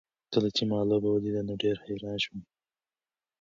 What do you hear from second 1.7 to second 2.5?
حیران شوم.